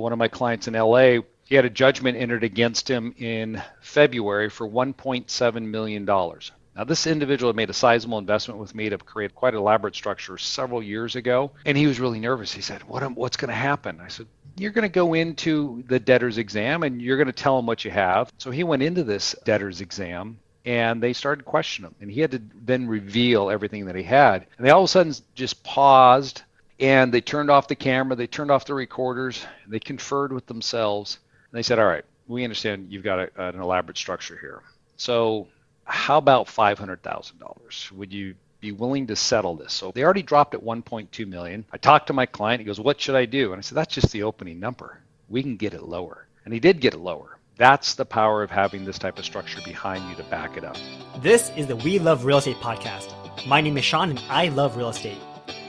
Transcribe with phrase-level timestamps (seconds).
[0.00, 4.50] One of my clients in LA, he had a judgment entered against him in February
[4.50, 6.04] for $1.7 million.
[6.04, 9.96] Now, this individual had made a sizable investment with me to create quite an elaborate
[9.96, 12.52] structure several years ago, and he was really nervous.
[12.52, 14.00] He said, what, What's going to happen?
[14.00, 14.26] I said,
[14.56, 17.84] You're going to go into the debtor's exam and you're going to tell him what
[17.84, 18.32] you have.
[18.38, 22.30] So he went into this debtor's exam and they started questioning him, and he had
[22.32, 24.46] to then reveal everything that he had.
[24.56, 26.42] And they all of a sudden just paused
[26.80, 31.18] and they turned off the camera, they turned off the recorders, they conferred with themselves,
[31.50, 34.62] and they said, All right, we understand you've got a, an elaborate structure here.
[34.96, 35.48] So
[35.84, 37.92] how about $500,000?
[37.92, 39.72] Would you be willing to settle this?
[39.72, 41.64] So they already dropped at 1.2 million.
[41.72, 42.60] I talked to my client.
[42.60, 45.00] He goes, "What should I do?" And I said, "That's just the opening number.
[45.28, 47.38] We can get it lower." And he did get it lower.
[47.56, 50.76] That's the power of having this type of structure behind you to back it up.
[51.20, 53.14] This is the We Love Real Estate podcast.
[53.46, 55.18] My name is Sean and I love real estate.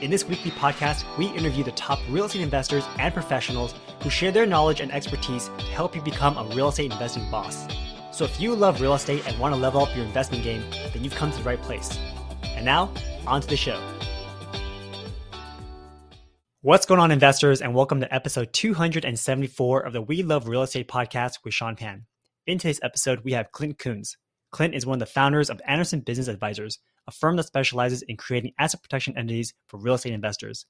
[0.02, 4.32] In this weekly podcast, we interview the top real estate investors and professionals who share
[4.32, 7.68] their knowledge and expertise to help you become a real estate investing boss.
[8.10, 11.04] So if you love real estate and want to level up your investment game, then
[11.04, 11.96] you've come to the right place.
[12.42, 12.92] And now,
[13.28, 13.80] on to the show.
[16.62, 20.88] What's going on, investors, and welcome to episode 274 of the We Love Real Estate
[20.88, 22.06] podcast with Sean Pan.
[22.44, 24.16] In today's episode, we have Clint Coons.
[24.52, 28.18] Clint is one of the founders of Anderson Business Advisors, a firm that specializes in
[28.18, 30.66] creating asset protection entities for real estate investors.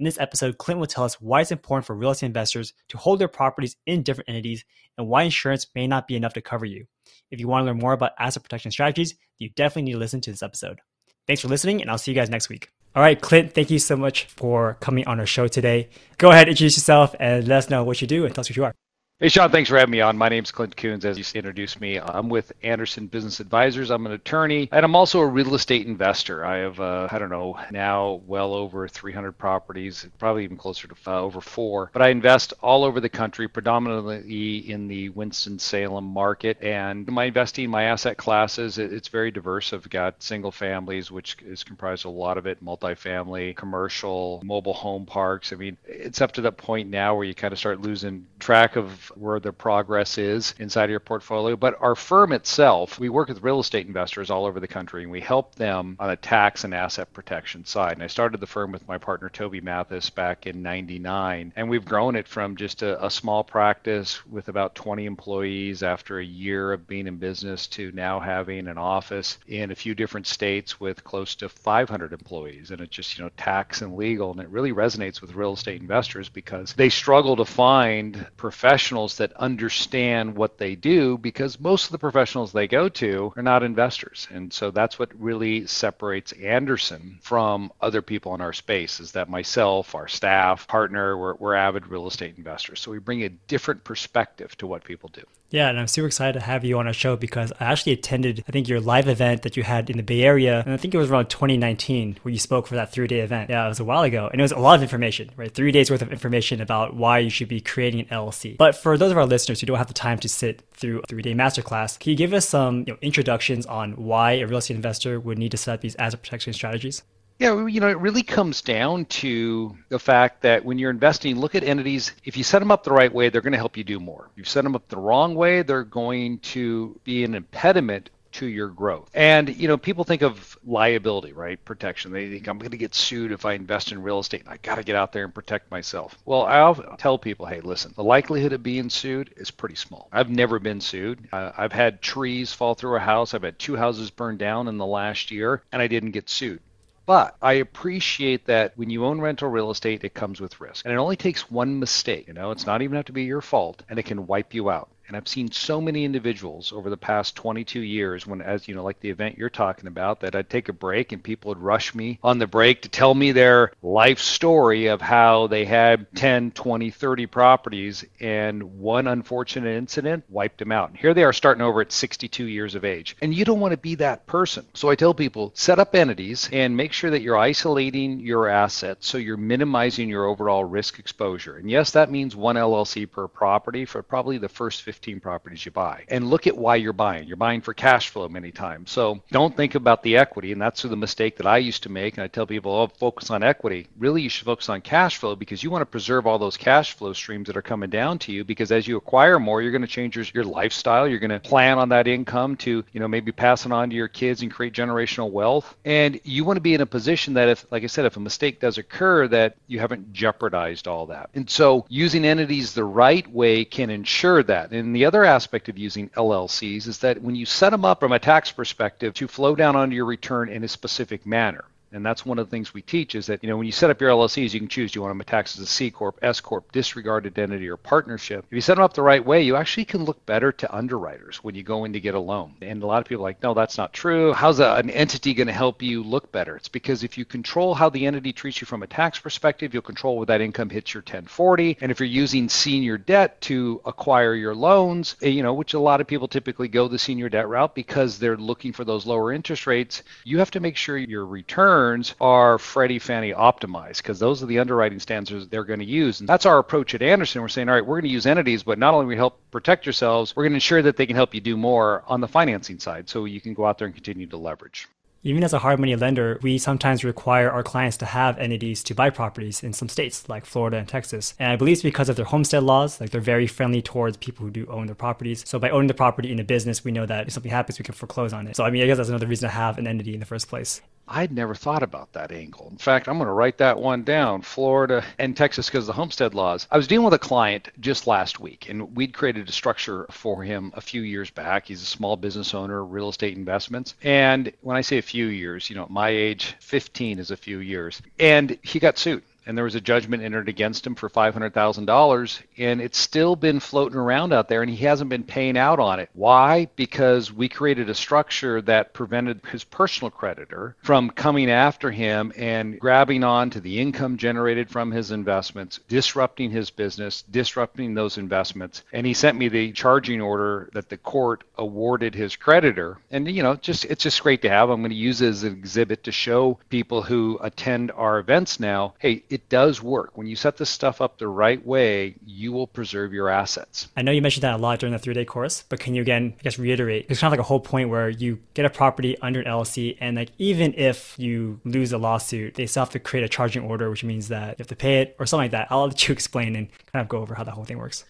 [0.00, 2.98] In this episode, Clint will tell us why it's important for real estate investors to
[2.98, 4.64] hold their properties in different entities
[4.98, 6.86] and why insurance may not be enough to cover you.
[7.30, 10.20] If you want to learn more about asset protection strategies, you definitely need to listen
[10.22, 10.80] to this episode.
[11.28, 12.70] Thanks for listening, and I'll see you guys next week.
[12.96, 15.88] All right, Clint, thank you so much for coming on our show today.
[16.18, 18.54] Go ahead, introduce yourself, and let us know what you do and tell us who
[18.54, 18.74] you are.
[19.22, 20.16] Hey, Sean, thanks for having me on.
[20.16, 22.00] My name's Clint Coons, as you introduced me.
[22.00, 23.90] I'm with Anderson Business Advisors.
[23.90, 26.42] I'm an attorney, and I'm also a real estate investor.
[26.42, 30.94] I have, uh, I don't know, now well over 300 properties, probably even closer to
[31.06, 31.90] uh, over four.
[31.92, 36.56] But I invest all over the country, predominantly in the Winston-Salem market.
[36.62, 39.74] And my investing, my asset classes, it's very diverse.
[39.74, 44.72] I've got single families, which is comprised of a lot of it, multifamily, commercial, mobile
[44.72, 45.52] home parks.
[45.52, 48.76] I mean, it's up to that point now where you kind of start losing track
[48.76, 51.56] of where the progress is inside of your portfolio.
[51.56, 55.12] But our firm itself, we work with real estate investors all over the country and
[55.12, 57.92] we help them on the tax and asset protection side.
[57.92, 61.52] And I started the firm with my partner Toby Mathis back in 99.
[61.56, 66.18] And we've grown it from just a, a small practice with about 20 employees after
[66.18, 70.26] a year of being in business to now having an office in a few different
[70.26, 72.70] states with close to 500 employees.
[72.70, 74.30] And it's just, you know, tax and legal.
[74.30, 79.16] And it really resonates with real estate investors because they struggle to find professionals professionals
[79.16, 83.62] that understand what they do because most of the professionals they go to are not
[83.62, 84.28] investors.
[84.30, 89.30] And so that's what really separates Anderson from other people in our space is that
[89.30, 92.80] myself, our staff, partner, we're, we're avid real estate investors.
[92.80, 95.24] So we bring a different perspective to what people do.
[95.50, 98.44] Yeah, and I'm super excited to have you on our show because I actually attended,
[98.48, 100.94] I think, your live event that you had in the Bay Area, and I think
[100.94, 103.50] it was around 2019 where you spoke for that three day event.
[103.50, 105.52] Yeah, it was a while ago, and it was a lot of information, right?
[105.52, 108.56] Three days worth of information about why you should be creating an LLC.
[108.56, 111.06] But for those of our listeners who don't have the time to sit through a
[111.08, 114.58] three day masterclass, can you give us some you know, introductions on why a real
[114.58, 117.02] estate investor would need to set up these asset protection strategies?
[117.40, 121.54] Yeah, you know, it really comes down to the fact that when you're investing, look
[121.54, 122.12] at entities.
[122.22, 124.28] If you set them up the right way, they're going to help you do more.
[124.32, 128.46] If you set them up the wrong way, they're going to be an impediment to
[128.46, 129.10] your growth.
[129.14, 131.64] And you know, people think of liability, right?
[131.64, 132.12] Protection.
[132.12, 134.42] They think I'm going to get sued if I invest in real estate.
[134.46, 136.18] I got to get out there and protect myself.
[136.26, 140.08] Well, I'll tell people, hey, listen, the likelihood of being sued is pretty small.
[140.12, 141.26] I've never been sued.
[141.32, 143.32] Uh, I've had trees fall through a house.
[143.32, 146.60] I've had two houses burned down in the last year, and I didn't get sued.
[147.10, 150.84] But I appreciate that when you own rental real estate, it comes with risk.
[150.84, 152.28] And it only takes one mistake.
[152.28, 154.70] You know, it's not even have to be your fault, and it can wipe you
[154.70, 154.90] out.
[155.10, 158.84] And I've seen so many individuals over the past 22 years when, as you know,
[158.84, 161.96] like the event you're talking about, that I'd take a break and people would rush
[161.96, 166.52] me on the break to tell me their life story of how they had 10,
[166.52, 170.90] 20, 30 properties and one unfortunate incident wiped them out.
[170.90, 173.16] And here they are starting over at 62 years of age.
[173.20, 174.64] And you don't want to be that person.
[174.74, 179.08] So I tell people set up entities and make sure that you're isolating your assets
[179.08, 181.56] so you're minimizing your overall risk exposure.
[181.56, 185.64] And yes, that means one LLC per property for probably the first 15 15 properties
[185.64, 186.04] you buy.
[186.08, 187.26] And look at why you're buying.
[187.26, 188.90] You're buying for cash flow many times.
[188.90, 190.52] So don't think about the equity.
[190.52, 192.18] And that's the mistake that I used to make.
[192.18, 193.86] And I tell people, oh, focus on equity.
[193.98, 196.92] Really, you should focus on cash flow because you want to preserve all those cash
[196.92, 199.80] flow streams that are coming down to you because as you acquire more, you're going
[199.80, 201.08] to change your, your lifestyle.
[201.08, 203.96] You're going to plan on that income to, you know, maybe pass it on to
[203.96, 205.76] your kids and create generational wealth.
[205.86, 208.20] And you want to be in a position that if, like I said, if a
[208.20, 211.30] mistake does occur, that you haven't jeopardized all that.
[211.34, 214.72] And so using entities the right way can ensure that.
[214.72, 218.12] And the other aspect of using LLCs is that when you set them up from
[218.12, 221.64] a tax perspective to flow down onto your return in a specific manner.
[221.92, 223.90] And that's one of the things we teach is that, you know, when you set
[223.90, 226.18] up your LLCs, you can choose, do you want them taxed as a C Corp,
[226.22, 228.44] S Corp, disregarded entity, or partnership.
[228.48, 231.42] If you set them up the right way, you actually can look better to underwriters
[231.42, 232.54] when you go in to get a loan.
[232.62, 234.32] And a lot of people are like, no, that's not true.
[234.32, 236.56] How's a, an entity going to help you look better?
[236.56, 239.82] It's because if you control how the entity treats you from a tax perspective, you'll
[239.82, 241.78] control where that income hits your 1040.
[241.80, 245.80] And if you're using senior debt to acquire your loans, eh, you know, which a
[245.80, 249.32] lot of people typically go the senior debt route because they're looking for those lower
[249.32, 254.18] interest rates, you have to make sure your return returns are Freddie Fannie optimized because
[254.18, 256.20] those are the underwriting standards they're going to use.
[256.20, 257.40] And that's our approach at Anderson.
[257.40, 259.86] We're saying, all right, we're going to use entities, but not only we help protect
[259.86, 262.78] yourselves, we're going to ensure that they can help you do more on the financing
[262.78, 264.88] side so you can go out there and continue to leverage.
[265.22, 268.94] Even as a hard money lender, we sometimes require our clients to have entities to
[268.94, 271.34] buy properties in some states like Florida and Texas.
[271.38, 274.46] And I believe it's because of their homestead laws, like they're very friendly towards people
[274.46, 275.46] who do own their properties.
[275.46, 277.84] So by owning the property in a business, we know that if something happens, we
[277.84, 278.56] can foreclose on it.
[278.56, 280.48] So I mean, I guess that's another reason to have an entity in the first
[280.48, 280.80] place.
[281.12, 282.68] I'd never thought about that angle.
[282.70, 286.00] In fact, I'm going to write that one down Florida and Texas because of the
[286.00, 286.68] homestead laws.
[286.70, 290.44] I was dealing with a client just last week, and we'd created a structure for
[290.44, 291.66] him a few years back.
[291.66, 293.96] He's a small business owner, real estate investments.
[294.04, 297.58] And when I say a few years, you know, my age, 15 is a few
[297.58, 298.00] years.
[298.20, 302.80] And he got sued and there was a judgment entered against him for $500,000 and
[302.80, 306.10] it's still been floating around out there and he hasn't been paying out on it.
[306.14, 306.68] Why?
[306.76, 312.78] Because we created a structure that prevented his personal creditor from coming after him and
[312.78, 318.82] grabbing on to the income generated from his investments, disrupting his business, disrupting those investments.
[318.92, 322.98] And he sent me the charging order that the court awarded his creditor.
[323.10, 324.70] And you know, just it's just great to have.
[324.70, 328.60] I'm going to use it as an exhibit to show people who attend our events
[328.60, 330.18] now, hey, it does work.
[330.18, 333.88] When you set this stuff up the right way, you will preserve your assets.
[333.96, 336.02] I know you mentioned that a lot during the three day course, but can you
[336.02, 337.06] again, I guess, reiterate?
[337.08, 339.96] It's kind of like a whole point where you get a property under an LLC,
[340.00, 343.62] and like even if you lose a lawsuit, they still have to create a charging
[343.62, 345.68] order, which means that you have to pay it or something like that.
[345.70, 348.04] I'll let you explain and kind of go over how the whole thing works.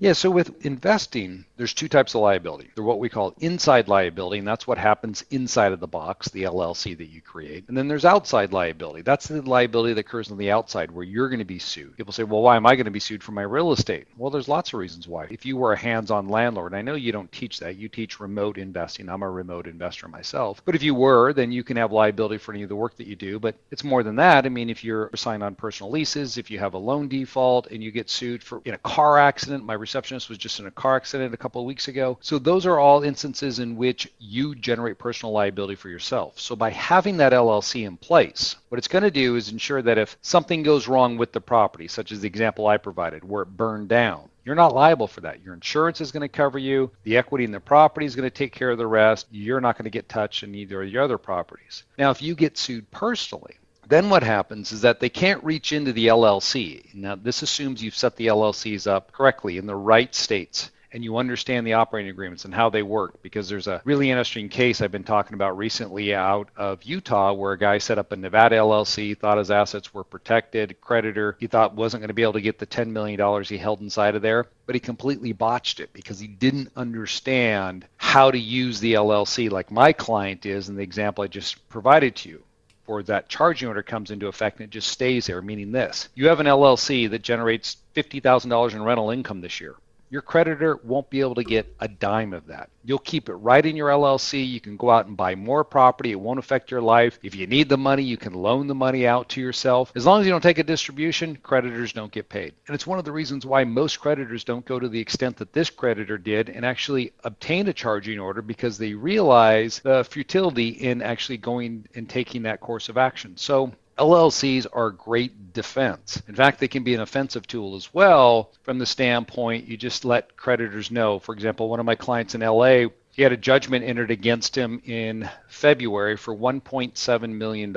[0.00, 2.70] Yeah, so with investing, there's two types of liability.
[2.74, 6.44] They're what we call inside liability, and that's what happens inside of the box, the
[6.44, 7.66] LLC that you create.
[7.68, 9.02] And then there's outside liability.
[9.02, 11.98] That's the liability that occurs on the outside where you're going to be sued.
[11.98, 14.06] People say, well, why am I going to be sued for my real estate?
[14.16, 15.26] Well, there's lots of reasons why.
[15.30, 17.76] If you were a hands on landlord, I know you don't teach that.
[17.76, 19.10] You teach remote investing.
[19.10, 20.62] I'm a remote investor myself.
[20.64, 23.06] But if you were, then you can have liability for any of the work that
[23.06, 23.38] you do.
[23.38, 24.46] But it's more than that.
[24.46, 27.84] I mean, if you're signed on personal leases, if you have a loan default and
[27.84, 30.94] you get sued for in a car accident, my receptionist was just in a car
[30.94, 32.16] accident a couple of weeks ago.
[32.20, 36.38] So those are all instances in which you generate personal liability for yourself.
[36.38, 39.98] So by having that LLC in place, what it's going to do is ensure that
[39.98, 43.56] if something goes wrong with the property, such as the example I provided, where it
[43.56, 45.42] burned down, you're not liable for that.
[45.42, 46.92] Your insurance is going to cover you.
[47.02, 49.26] The equity in the property is going to take care of the rest.
[49.32, 51.82] You're not going to get touched in either of your other properties.
[51.98, 53.56] Now, if you get sued personally,
[53.90, 56.94] then what happens is that they can't reach into the LLC.
[56.94, 61.18] Now, this assumes you've set the LLCs up correctly in the right states and you
[61.18, 64.90] understand the operating agreements and how they work because there's a really interesting case I've
[64.90, 69.16] been talking about recently out of Utah where a guy set up a Nevada LLC,
[69.16, 72.58] thought his assets were protected, creditor he thought wasn't going to be able to get
[72.58, 76.26] the $10 million he held inside of there, but he completely botched it because he
[76.26, 81.28] didn't understand how to use the LLC like my client is in the example I
[81.28, 82.42] just provided to you
[82.90, 86.08] or that charging order comes into effect and it just stays there, meaning this.
[86.16, 89.76] You have an LLC that generates $50,000 in rental income this year
[90.10, 92.68] your creditor won't be able to get a dime of that.
[92.84, 94.46] You'll keep it right in your LLC.
[94.46, 96.10] You can go out and buy more property.
[96.10, 97.18] It won't affect your life.
[97.22, 99.92] If you need the money, you can loan the money out to yourself.
[99.94, 102.54] As long as you don't take a distribution, creditors don't get paid.
[102.66, 105.52] And it's one of the reasons why most creditors don't go to the extent that
[105.52, 111.02] this creditor did and actually obtain a charging order because they realize the futility in
[111.02, 113.36] actually going and taking that course of action.
[113.36, 116.22] So LLCs are great defense.
[116.26, 120.06] In fact, they can be an offensive tool as well from the standpoint you just
[120.06, 121.18] let creditors know.
[121.18, 124.80] For example, one of my clients in LA, he had a judgment entered against him
[124.86, 127.76] in February for $1.7 million.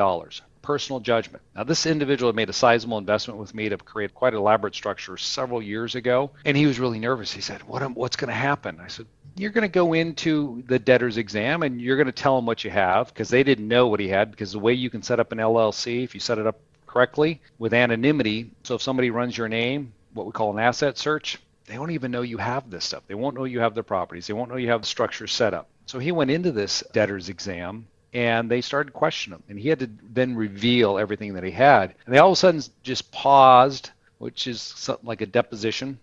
[0.62, 1.44] personal judgment.
[1.54, 4.76] Now, this individual had made a sizable investment with me to create quite an elaborate
[4.76, 7.34] structure several years ago, and he was really nervous.
[7.34, 8.80] He said, what, What's going to happen?
[8.80, 12.38] I said, You're going to go into the debtor's exam and you're going to tell
[12.38, 14.30] him what you have because they didn't know what he had.
[14.30, 17.42] Because the way you can set up an LLC, if you set it up correctly
[17.58, 21.76] with anonymity, so if somebody runs your name, what we call an asset search, they
[21.76, 23.04] don't even know you have this stuff.
[23.08, 24.28] They won't know you have the properties.
[24.28, 25.68] They won't know you have the structure set up.
[25.86, 29.44] So he went into this debtor's exam and they started questioning him.
[29.50, 31.96] And he had to then reveal everything that he had.
[32.06, 35.98] And they all of a sudden just paused, which is something like a deposition.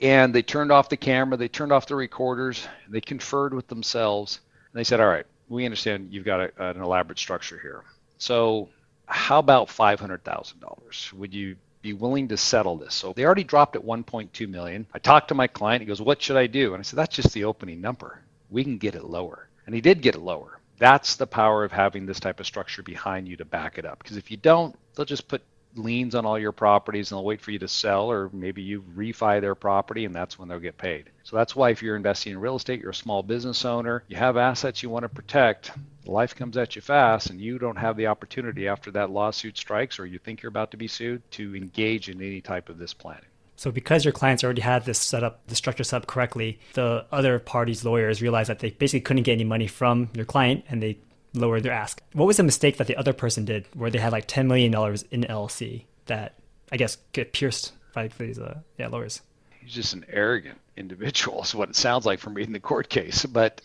[0.00, 4.40] And they turned off the camera, they turned off the recorders, they conferred with themselves.
[4.72, 7.84] And they said, All right, we understand you've got a, an elaborate structure here.
[8.18, 8.68] So,
[9.06, 11.12] how about $500,000?
[11.12, 12.94] Would you be willing to settle this?
[12.94, 14.86] So they already dropped at 1.2 million.
[14.94, 15.82] I talked to my client.
[15.82, 18.22] He goes, "What should I do?" And I said, "That's just the opening number.
[18.50, 20.58] We can get it lower." And he did get it lower.
[20.78, 23.98] That's the power of having this type of structure behind you to back it up.
[23.98, 25.42] Because if you don't, they'll just put
[25.76, 28.82] liens on all your properties and they'll wait for you to sell or maybe you
[28.96, 31.10] refi their property and that's when they'll get paid.
[31.22, 34.16] So that's why if you're investing in real estate, you're a small business owner, you
[34.16, 35.72] have assets you want to protect,
[36.06, 39.98] life comes at you fast and you don't have the opportunity after that lawsuit strikes
[39.98, 42.92] or you think you're about to be sued to engage in any type of this
[42.92, 43.24] planning.
[43.56, 47.06] So because your clients already had this set up, the structure set up correctly, the
[47.12, 50.82] other party's lawyers realized that they basically couldn't get any money from your client and
[50.82, 50.98] they
[51.34, 52.00] lowered their ask.
[52.12, 54.72] What was the mistake that the other person did where they had like $10 million
[55.10, 56.34] in LLC that
[56.72, 59.20] I guess get pierced by these uh, yeah, lawyers?
[59.60, 63.24] He's just an arrogant individual, is what it sounds like from reading the court case.
[63.24, 63.60] But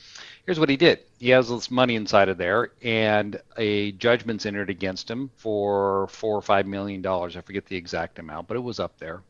[0.45, 4.69] here's what he did he has this money inside of there, and a judgment's entered
[4.69, 7.35] against him for four or five million dollars.
[7.35, 9.21] I forget the exact amount, but it was up there.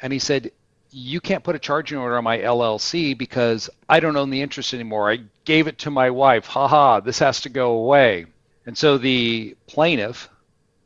[0.00, 0.50] And he said,
[0.92, 4.74] you can't put a charging order on my LLC because I don't own the interest
[4.74, 5.10] anymore.
[5.10, 6.46] I gave it to my wife.
[6.46, 8.26] Ha ha, this has to go away.
[8.66, 10.28] And so the plaintiff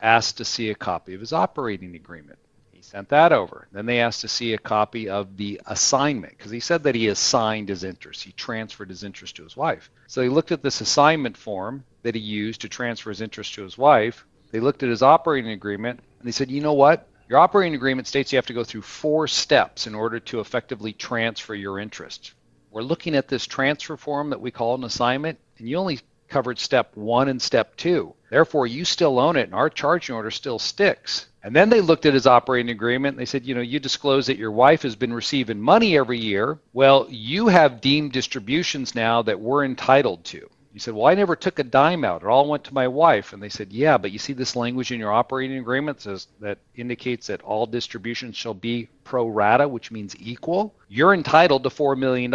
[0.01, 2.39] asked to see a copy of his operating agreement.
[2.71, 3.67] He sent that over.
[3.73, 7.09] Then they asked to see a copy of the assignment because he said that he
[7.09, 8.23] assigned his interest.
[8.23, 9.91] He transferred his interest to his wife.
[10.07, 13.63] So they looked at this assignment form that he used to transfer his interest to
[13.63, 14.25] his wife.
[14.53, 17.09] They looked at his operating agreement and they said, you know what?
[17.29, 20.93] Your operating agreement states you have to go through four steps in order to effectively
[20.93, 22.35] transfer your interest.
[22.71, 26.59] We're looking at this transfer form that we call an assignment, and you only covered
[26.59, 28.15] step one and step two.
[28.31, 31.27] Therefore, you still own it, and our charging order still sticks.
[31.43, 34.27] And then they looked at his operating agreement and they said, you know, you disclose
[34.27, 36.59] that your wife has been receiving money every year.
[36.73, 40.51] Well, you have deemed distributions now that we're entitled to.
[40.77, 42.21] He said, Well, I never took a dime out.
[42.21, 43.33] It all went to my wife.
[43.33, 46.59] And they said, Yeah, but you see this language in your operating agreement says that
[46.75, 50.75] indicates that all distributions shall be pro rata, which means equal.
[50.91, 52.31] You're entitled to $4 million.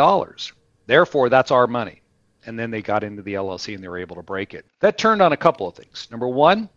[0.87, 2.01] Therefore, that's our money.
[2.43, 4.65] And then they got into the LLC and they were able to break it.
[4.79, 6.07] That turned on a couple of things.
[6.09, 6.67] Number one,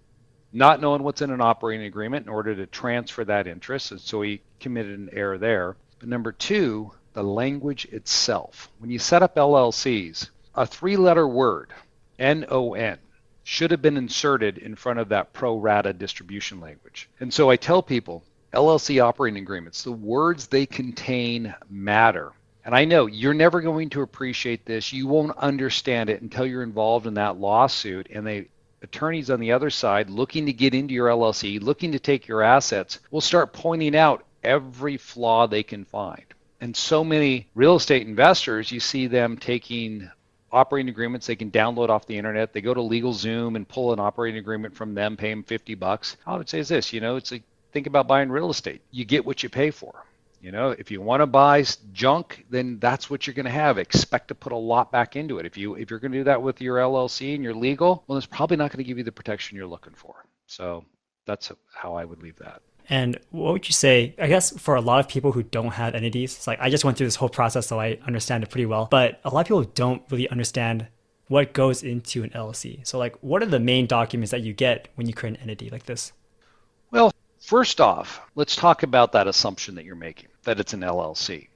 [0.53, 3.91] not knowing what's in an operating agreement in order to transfer that interest.
[3.91, 5.77] And so he committed an error there.
[5.99, 8.69] But number two, the language itself.
[8.81, 11.73] When you set up LLCs, a three letter word,
[12.19, 12.99] N O N,
[13.43, 17.09] should have been inserted in front of that pro rata distribution language.
[17.21, 22.33] And so I tell people LLC operating agreements, the words they contain matter.
[22.65, 24.93] And I know you're never going to appreciate this.
[24.93, 28.47] You won't understand it until you're involved in that lawsuit and the
[28.81, 32.43] attorneys on the other side looking to get into your LLC, looking to take your
[32.43, 36.25] assets, will start pointing out every flaw they can find.
[36.61, 40.11] And so many real estate investors, you see them taking
[40.55, 42.53] operating agreements they can download off the internet.
[42.53, 46.17] They go to LegalZoom and pull an operating agreement from them, pay them 50 bucks.
[46.27, 47.43] I would say is this, you know, it's like
[47.73, 48.81] think about buying real estate.
[48.91, 50.05] You get what you pay for.
[50.41, 53.79] You know, if you want to buy junk, then that's what you're going to have.
[53.79, 55.47] Expect to put a lot back into it.
[55.47, 58.19] If you if you're going to do that with your LLC and your legal, well,
[58.19, 60.27] it's probably not going to give you the protection you're looking for.
[60.47, 60.85] So
[61.25, 62.61] that's how I would leave that.
[62.89, 64.15] And what would you say?
[64.19, 66.85] I guess for a lot of people who don't have entities, it's like I just
[66.85, 68.89] went through this whole process, so I understand it pretty well.
[68.91, 70.87] But a lot of people don't really understand
[71.29, 72.87] what goes into an LLC.
[72.87, 75.71] So, like, what are the main documents that you get when you create an entity
[75.71, 76.13] like this?
[76.91, 81.49] Well, first off, let's talk about that assumption that you're making that it's an LLC.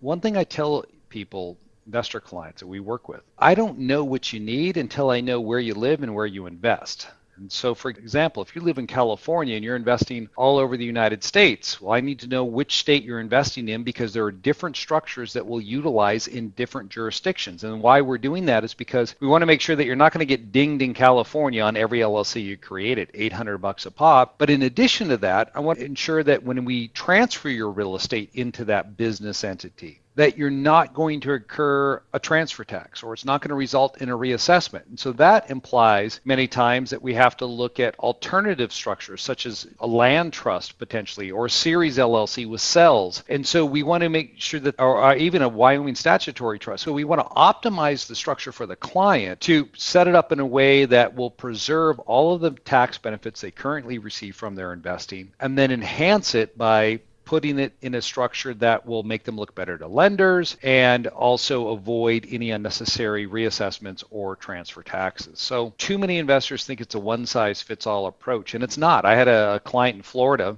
[0.00, 4.32] One thing I tell people, investor clients that we work with, I don't know what
[4.32, 7.08] you need until I know where you live and where you invest.
[7.38, 10.84] And so, for example, if you live in California and you're investing all over the
[10.84, 14.32] United States, well, I need to know which state you're investing in because there are
[14.32, 17.64] different structures that we'll utilize in different jurisdictions.
[17.64, 20.12] And why we're doing that is because we want to make sure that you're not
[20.12, 23.90] going to get dinged in California on every LLC you create at 800 bucks a
[23.90, 24.36] pop.
[24.38, 27.96] But in addition to that, I want to ensure that when we transfer your real
[27.96, 33.14] estate into that business entity, that you're not going to incur a transfer tax or
[33.14, 34.84] it's not going to result in a reassessment.
[34.88, 39.46] And so that implies many times that we have to look at alternative structures such
[39.46, 43.22] as a land trust potentially or a series LLC with cells.
[43.28, 46.82] And so we want to make sure that, or, uh, even a Wyoming statutory trust.
[46.82, 50.40] So we want to optimize the structure for the client to set it up in
[50.40, 54.72] a way that will preserve all of the tax benefits they currently receive from their
[54.72, 56.98] investing and then enhance it by
[57.28, 61.68] putting it in a structure that will make them look better to lenders and also
[61.68, 65.38] avoid any unnecessary reassessments or transfer taxes.
[65.38, 69.04] So, too many investors think it's a one size fits all approach, and it's not.
[69.04, 70.56] I had a client in Florida.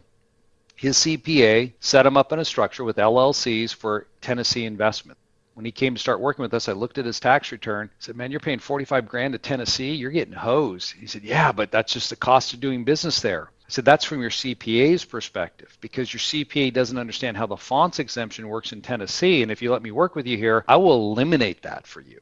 [0.76, 5.18] His CPA set him up in a structure with LLCs for Tennessee investment
[5.54, 7.90] when he came to start working with us, I looked at his tax return.
[7.92, 9.92] I said, "Man, you're paying 45 grand to Tennessee.
[9.92, 13.50] You're getting hosed." He said, "Yeah, but that's just the cost of doing business there."
[13.70, 18.48] Said, "That's from your CPA's perspective because your CPA doesn't understand how the FONCE exemption
[18.48, 19.42] works in Tennessee.
[19.42, 22.20] And if you let me work with you here, I will eliminate that for you."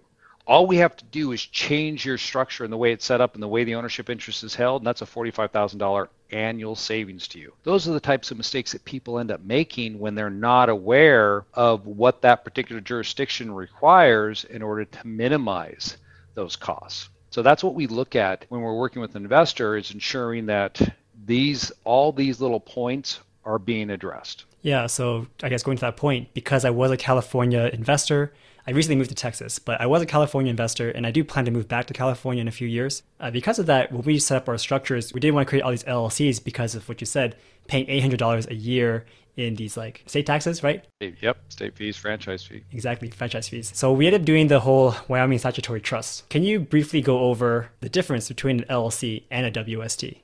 [0.48, 3.34] all we have to do is change your structure and the way it's set up
[3.34, 7.38] and the way the ownership interest is held, and that's a $45,000 annual savings to
[7.38, 7.52] you.
[7.64, 11.44] Those are the types of mistakes that people end up making when they're not aware
[11.52, 15.98] of what that particular jurisdiction requires in order to minimize
[16.34, 17.10] those costs.
[17.30, 20.80] So that's what we look at when we're working with an investor is ensuring that
[21.28, 24.46] these all these little points are being addressed.
[24.62, 28.32] Yeah, so I guess going to that point, because I was a California investor,
[28.66, 31.44] I recently moved to Texas, but I was a California investor and I do plan
[31.44, 33.02] to move back to California in a few years.
[33.20, 35.62] Uh, because of that, when we set up our structures, we didn't want to create
[35.62, 39.06] all these LLCs because of what you said, paying $800 a year
[39.36, 40.84] in these like state taxes, right?
[41.00, 42.64] Yep, state fees, franchise fee.
[42.72, 43.70] Exactly, franchise fees.
[43.74, 46.28] So we ended up doing the whole Wyoming statutory trust.
[46.28, 50.18] Can you briefly go over the difference between an LLC and a WST?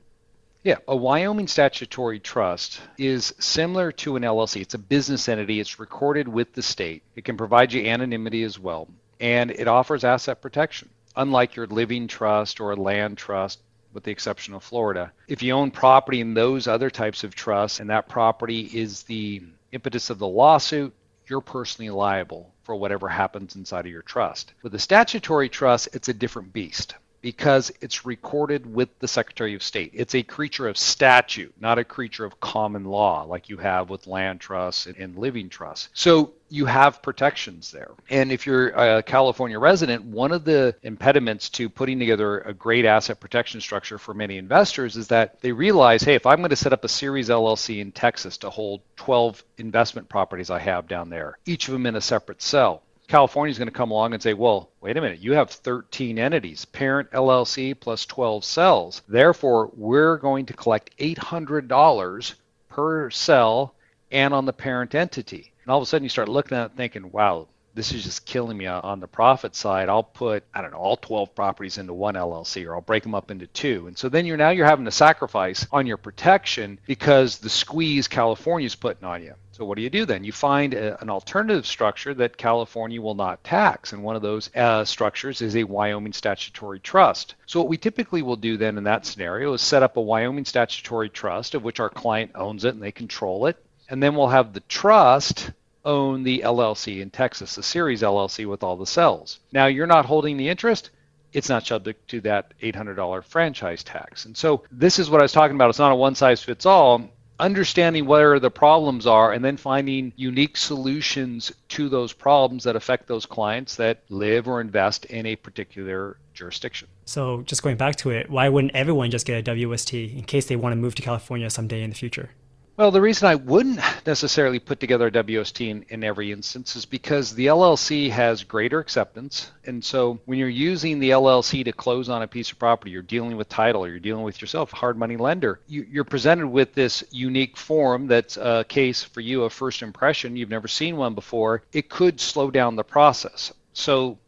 [0.64, 4.62] Yeah, a Wyoming statutory trust is similar to an LLC.
[4.62, 7.02] It's a business entity, it's recorded with the state.
[7.14, 8.88] It can provide you anonymity as well,
[9.21, 13.61] and it offers asset protection, unlike your living trust or a land trust.
[13.92, 15.12] With the exception of Florida.
[15.28, 19.40] If you own property in those other types of trusts and that property is the
[19.71, 20.92] impetus of the lawsuit,
[21.28, 24.52] you're personally liable for whatever happens inside of your trust.
[24.64, 29.62] With a statutory trust, it's a different beast because it's recorded with the Secretary of
[29.62, 29.93] State.
[29.95, 34.07] It's a creature of statute, not a creature of common law like you have with
[34.07, 35.88] land trusts and, living trusts.
[35.95, 37.93] So you have protections there.
[38.11, 42.85] And if you're a California resident, one of the impediments to putting together a great
[42.85, 46.57] asset protection structure for many investors is that they realize, hey, if I'm going to
[46.57, 51.09] set up a series LLC in Texas to hold 12 investment properties I have down
[51.09, 54.23] there, each of them in a separate cell, California is going to come along and
[54.23, 59.02] say, well, wait a minute, you have 13 entities, parent LLC plus 12 cells.
[59.08, 62.34] Therefore, we're going to collect $800
[62.71, 63.75] per cell
[64.10, 65.52] and on the parent entity.
[65.64, 68.25] And all of a sudden you start looking at it thinking, wow, this is just
[68.25, 69.89] killing me on the profit side.
[69.89, 73.15] I'll put, I don't know, all 12 properties into one LLC or I'll break them
[73.15, 73.87] up into two.
[73.89, 78.06] And so then you're now you're having to sacrifice on your protection because the squeeze
[78.06, 79.34] California's putting on you.
[79.50, 80.25] So what do you do then?
[80.25, 84.50] You find a, an alternative structure that California will not tax, and one of those
[84.56, 87.37] uh, structures is a Wyoming statutory trust.
[87.47, 90.45] So what we typically will do then in that scenario is set up a Wyoming
[90.45, 93.56] statutory trust of which our client owns it and they control it,
[93.89, 95.52] and then we'll have the trust
[95.84, 99.40] own the LLC in Texas, the series LLC with all the cells.
[99.52, 100.90] Now you're not holding the interest
[101.34, 104.25] it's not subject to that $800 franchise tax.
[104.25, 105.68] And so this is what I was talking about.
[105.68, 110.12] It's not a one size fits all understanding where the problems are and then finding
[110.14, 115.34] unique solutions to those problems that affect those clients that live or invest in a
[115.34, 116.86] particular jurisdiction.
[117.06, 120.47] So, just going back to it, why wouldn't everyone just get a WST in case
[120.47, 122.30] they want to move to California someday in the future?
[122.76, 126.84] Well, the reason I wouldn't necessarily put together a WST in, in, every instance is
[126.84, 129.52] because the LLC has greater acceptance.
[129.65, 133.02] And so when you're using the LLC to close on a piece of property, you're
[133.02, 136.49] dealing with title or you're dealing with yourself, a hard money lender, you, you're presented
[136.49, 140.37] with this unique form that's a case for you of first impression.
[140.37, 141.63] You've never seen one before.
[141.73, 143.52] It could slow down the process.
[143.73, 144.19] So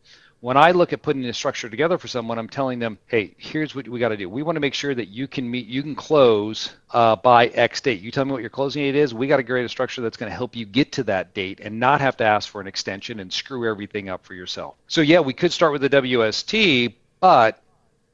[0.40, 3.75] when I look at putting a structure together for someone, I'm telling them, hey, here's
[3.75, 4.29] what we got to do.
[4.29, 7.81] We want to make sure that you can meet, you can close uh, by X
[7.81, 8.01] date.
[8.01, 9.14] You tell me what your closing date is.
[9.14, 11.61] We got to create a structure that's going to help you get to that date
[11.61, 14.75] and not have to ask for an extension and screw everything up for yourself.
[14.88, 17.62] So yeah, we could start with the WST, but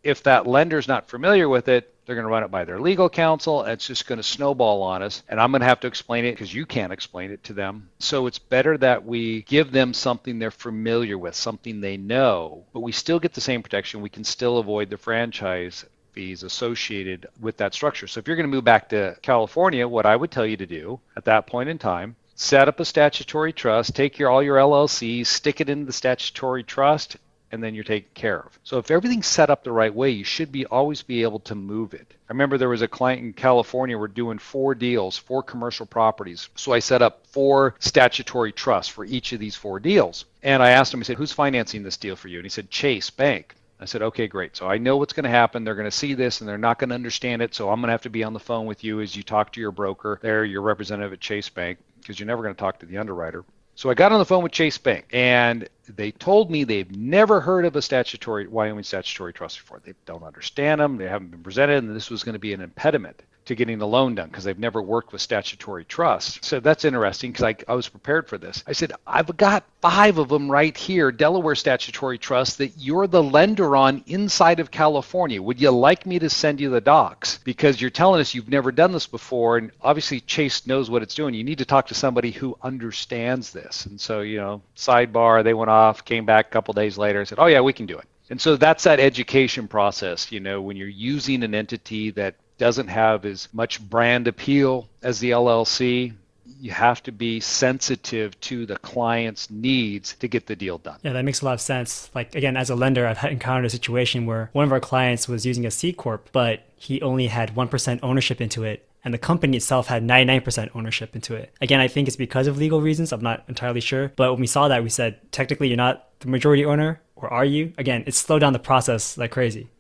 [0.03, 3.09] if that lender's not familiar with it, they're going to run it by their legal
[3.09, 3.63] counsel.
[3.65, 5.23] It's just going to snowball on us.
[5.29, 7.89] And I'm going to have to explain it because you can't explain it to them.
[7.99, 12.81] So it's better that we give them something they're familiar with, something they know, but
[12.81, 14.03] we still get the same protection.
[14.03, 18.07] We can still avoid the franchise fees associated with that structure.
[18.07, 20.67] So if you're going to move back to California, what I would tell you to
[20.67, 24.57] do at that point in time set up a statutory trust, take your all your
[24.57, 27.17] LLCs, stick it in the statutory trust,
[27.53, 28.59] and then you're taken care of.
[28.65, 31.55] So if everything's set up the right way, you should be always be able to
[31.55, 32.15] move it.
[32.29, 36.49] I remember there was a client in California we're doing four deals, four commercial properties.
[36.57, 40.25] So I set up four statutory trusts for each of these four deals.
[40.43, 42.39] And I asked him, I said, who's financing this deal for you?
[42.39, 43.55] And he said, Chase Bank.
[43.79, 44.57] I said, okay, great.
[44.57, 45.65] So I know what's going to happen.
[45.65, 47.53] They're going to see this and they're not going to understand it.
[47.55, 49.53] So I'm going to have to be on the phone with you as you talk
[49.53, 52.79] to your broker there, your representative at Chase Bank, because you're never going to talk
[52.79, 53.45] to the underwriter.
[53.75, 57.41] So I got on the phone with Chase Bank and they told me they've never
[57.41, 59.81] heard of a statutory Wyoming statutory trust before.
[59.85, 60.97] They don't understand them.
[60.97, 63.87] They haven't been presented, and this was going to be an impediment to getting the
[63.87, 66.45] loan done because they've never worked with statutory trust.
[66.45, 68.63] So that's interesting because I, I was prepared for this.
[68.67, 73.23] I said, I've got five of them right here, Delaware statutory trust that you're the
[73.23, 75.43] lender on inside of California.
[75.43, 77.39] Would you like me to send you the docs?
[77.39, 81.15] Because you're telling us you've never done this before, and obviously Chase knows what it's
[81.15, 81.35] doing.
[81.35, 83.87] You need to talk to somebody who understands this.
[83.87, 87.39] And so, you know, sidebar, they went off, came back a couple days later, said,
[87.39, 88.07] Oh, yeah, we can do it.
[88.31, 92.89] And so that's that education process, you know, when you're using an entity that doesn't
[92.89, 96.13] have as much brand appeal as the LLC,
[96.61, 100.99] you have to be sensitive to the client's needs to get the deal done.
[101.03, 102.11] Yeah, that makes a lot of sense.
[102.15, 105.45] Like again, as a lender, I've encountered a situation where one of our clients was
[105.45, 109.57] using a C corp, but he only had 1% ownership into it and the company
[109.57, 111.53] itself had 99% ownership into it.
[111.61, 113.13] Again, I think it's because of legal reasons.
[113.13, 114.13] I'm not entirely sure.
[114.17, 117.45] But when we saw that, we said, technically, you're not the majority owner, or are
[117.45, 117.73] you?
[117.79, 119.71] Again, it slowed down the process like crazy.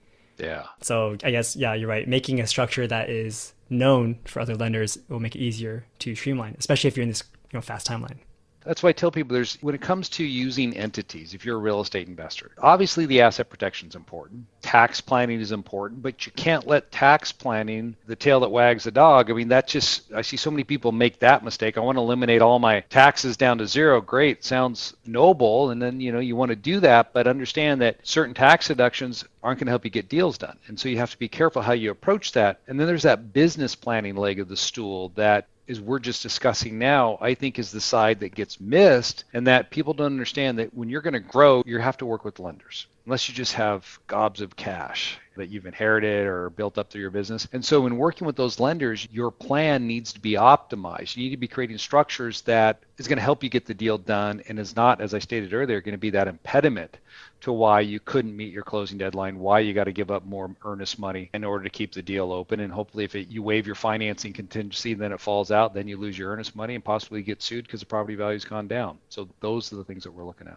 [0.42, 0.64] Yeah.
[0.80, 2.06] So I guess yeah, you're right.
[2.06, 6.56] Making a structure that is known for other lenders will make it easier to streamline,
[6.58, 8.18] especially if you're in this you know fast timeline.
[8.64, 11.60] That's why I tell people there's when it comes to using entities, if you're a
[11.60, 14.46] real estate investor, obviously the asset protection is important.
[14.62, 18.90] Tax planning is important, but you can't let tax planning the tail that wags the
[18.90, 19.30] dog.
[19.30, 21.76] I mean, that just I see so many people make that mistake.
[21.76, 24.00] I want to eliminate all my taxes down to zero.
[24.00, 27.96] Great, sounds noble, and then you know you want to do that, but understand that
[28.02, 30.56] certain tax deductions aren't going to help you get deals done.
[30.68, 32.60] And so you have to be careful how you approach that.
[32.68, 36.78] And then there's that business planning leg of the stool that is we're just discussing
[36.78, 40.72] now, I think is the side that gets missed, and that people don't understand that
[40.74, 43.98] when you're going to grow, you have to work with lenders, unless you just have
[44.06, 47.48] gobs of cash that you've inherited or built up through your business.
[47.52, 51.16] And so, in working with those lenders, your plan needs to be optimized.
[51.16, 53.98] You need to be creating structures that is going to help you get the deal
[53.98, 56.98] done and is not, as I stated earlier, going to be that impediment
[57.42, 60.54] to why you couldn't meet your closing deadline, why you got to give up more
[60.64, 62.60] earnest money in order to keep the deal open.
[62.60, 65.96] And hopefully, if it, you waive your financing contingency, then it falls out, then you
[65.96, 68.98] lose your earnest money and possibly get sued because the property value's gone down.
[69.08, 70.56] So, those are the things that we're looking at.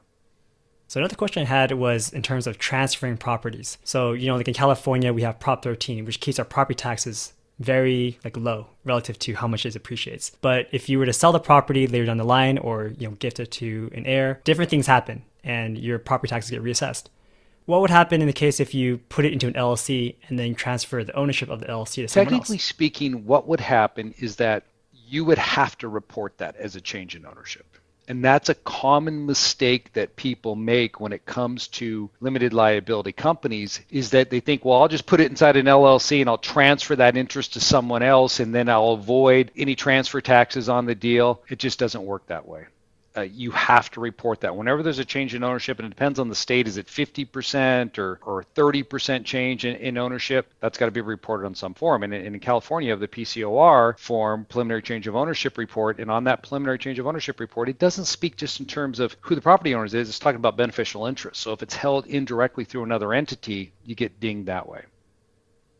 [0.87, 3.79] So another question I had was in terms of transferring properties.
[3.83, 7.33] So, you know, like in California, we have Prop 13, which keeps our property taxes
[7.57, 10.31] very like low relative to how much it appreciates.
[10.41, 13.15] But if you were to sell the property later down the line or, you know,
[13.15, 17.05] gift it to an heir, different things happen and your property taxes get reassessed.
[17.65, 20.53] What would happen in the case if you put it into an LLC and then
[20.53, 24.65] transfer the ownership of the LLC to someone Technically speaking, what would happen is that
[25.07, 27.65] you would have to report that as a change in ownership.
[28.07, 33.81] And that's a common mistake that people make when it comes to limited liability companies
[33.89, 36.95] is that they think, well, I'll just put it inside an LLC and I'll transfer
[36.97, 41.41] that interest to someone else and then I'll avoid any transfer taxes on the deal.
[41.49, 42.67] It just doesn't work that way
[43.17, 44.55] uh, you have to report that.
[44.55, 47.97] Whenever there's a change in ownership, and it depends on the state, is it 50%
[47.97, 50.51] or, or 30% change in, in ownership?
[50.59, 52.03] That's got to be reported on some form.
[52.03, 55.99] And in, in California, have the PCOR form, preliminary change of ownership report.
[55.99, 59.15] And on that preliminary change of ownership report, it doesn't speak just in terms of
[59.21, 61.41] who the property owners is, it's talking about beneficial interest.
[61.41, 64.83] So if it's held indirectly through another entity, you get dinged that way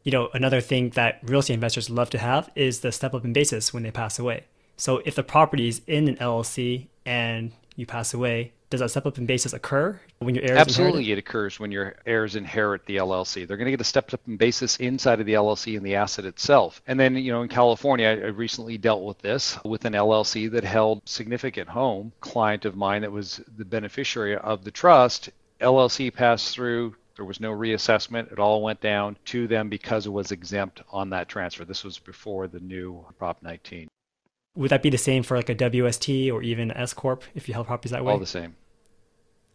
[0.06, 3.26] you know, another thing that real estate investors love to have is the step up
[3.26, 4.46] in basis when they pass away.
[4.78, 9.06] So if the property is in an LLC and you pass away, does that step
[9.06, 11.12] up in basis occur when your heirs Absolutely, inherit it?
[11.14, 13.48] it occurs when your heirs inherit the LLC.
[13.48, 15.96] They're going to get a step up in basis inside of the LLC and the
[15.96, 16.82] asset itself.
[16.88, 20.64] And then, you know, in California, I recently dealt with this with an LLC that
[20.64, 22.12] held significant home.
[22.22, 25.30] Client of mine that was the beneficiary of the trust.
[25.62, 26.96] LLC passed through.
[27.16, 28.32] There was no reassessment.
[28.32, 31.64] It all went down to them because it was exempt on that transfer.
[31.64, 33.88] This was before the new Prop 19.
[34.56, 37.54] Would that be the same for like a WST or even S corp if you
[37.54, 38.14] held properties that way?
[38.14, 38.56] All the same.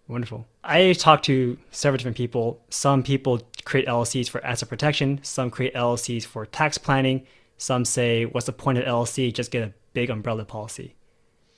[0.09, 0.47] Wonderful.
[0.65, 2.61] I talked to several different people.
[2.69, 5.21] Some people create LLCs for asset protection.
[5.23, 7.27] Some create LLCs for tax planning.
[7.59, 9.33] Some say, "What's the point of LLC?
[9.33, 10.97] Just get a big umbrella policy."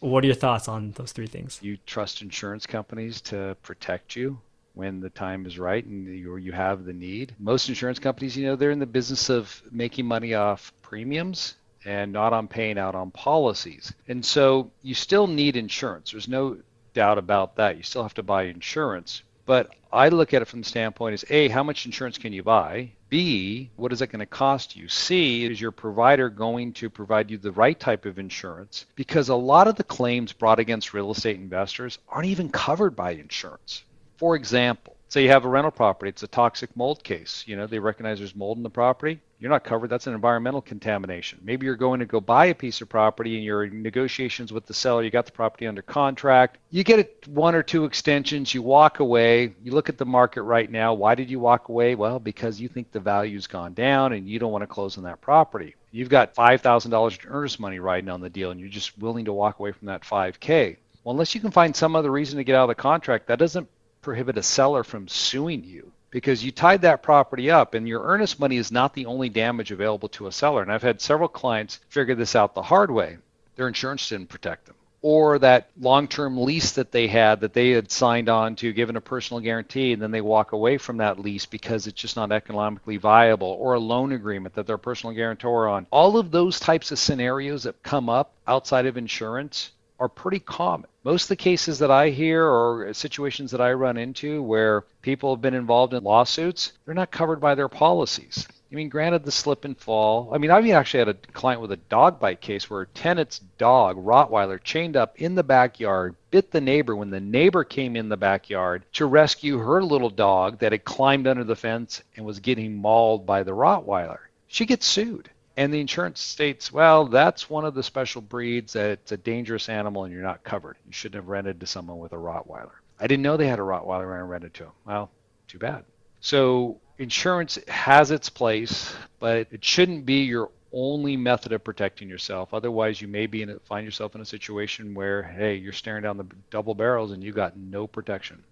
[0.01, 1.61] What are your thoughts on those three things?
[1.63, 4.39] You trust insurance companies to protect you
[4.75, 7.35] when the time is right and you, you have the need.
[7.39, 12.13] Most insurance companies, you know, they're in the business of making money off premiums and
[12.13, 13.93] not on paying out on policies.
[14.09, 16.11] And so you still need insurance.
[16.13, 16.59] There's no
[16.95, 17.77] doubt about that.
[17.77, 19.23] You still have to buy insurance.
[19.45, 22.43] But I look at it from the standpoint is A, how much insurance can you
[22.43, 22.93] buy?
[23.09, 24.89] B, what is it going to cost you?
[24.89, 28.87] C, is your provider going to provide you the right type of insurance?
[28.95, 33.11] Because a lot of the claims brought against real estate investors aren't even covered by
[33.11, 33.85] insurance.
[34.17, 37.45] For example, say you have a rental property, it's a toxic mold case.
[37.47, 39.91] You know, they recognize there's mold in the property you're not covered.
[39.91, 41.41] That's an environmental contamination.
[41.43, 44.67] Maybe you're going to go buy a piece of property and you're in negotiations with
[44.67, 45.03] the seller.
[45.03, 46.59] You got the property under contract.
[46.71, 48.55] You get one or two extensions.
[48.55, 49.53] You walk away.
[49.65, 50.95] You look at the market right now.
[50.95, 51.97] Why did you walk away?
[51.97, 55.03] Well, because you think the value's gone down and you don't want to close on
[55.05, 55.75] that property.
[55.91, 59.33] You've got $5,000 in earnest money riding on the deal and you're just willing to
[59.33, 60.77] walk away from that 5K.
[61.03, 63.41] Well, unless you can find some other reason to get out of the contract, that
[63.41, 63.69] doesn't
[64.03, 68.39] prohibit a seller from suing you because you tied that property up and your earnest
[68.39, 70.63] money is not the only damage available to a seller.
[70.63, 73.17] And I've had several clients figure this out the hard way.
[73.57, 74.77] Their insurance didn't protect them.
[75.01, 78.95] Or that long term lease that they had that they had signed on to, given
[78.95, 82.31] a personal guarantee, and then they walk away from that lease because it's just not
[82.31, 85.89] economically viable, or a loan agreement that they're personal guarantor on.
[85.91, 90.91] All of those types of scenarios that come up outside of insurance are pretty common.
[91.05, 95.33] Most of the cases that I hear or situations that I run into where people
[95.33, 98.49] have been involved in lawsuits, they're not covered by their policies.
[98.73, 100.31] I mean, granted, the slip and fall.
[100.35, 103.39] I mean, I've actually had a client with a dog bite case where a tenant's
[103.59, 108.09] dog, Rottweiler, chained up in the backyard, bit the neighbor when the neighbor came in
[108.09, 112.41] the backyard to rescue her little dog that had climbed under the fence and was
[112.41, 114.19] getting mauled by the Rottweiler.
[114.49, 115.31] She gets sued.
[115.57, 119.69] And the insurance states, well, that's one of the special breeds that it's a dangerous
[119.69, 120.77] animal and you're not covered.
[120.87, 122.71] You shouldn't have rented to someone with a Rottweiler.
[122.99, 124.73] I didn't know they had a Rottweiler when I rented to them.
[124.87, 125.11] Well,
[125.49, 125.85] too bad.
[126.21, 132.55] So insurance has its place, but it shouldn't be your only method of protecting yourself.
[132.55, 136.03] Otherwise, you may be in a, find yourself in a situation where, hey, you're staring
[136.03, 138.43] down the double barrels and you got no protection.